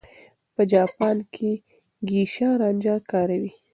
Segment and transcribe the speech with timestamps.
[0.53, 1.51] په جاپان کې
[2.09, 3.51] ګېشا رانجه کاروي.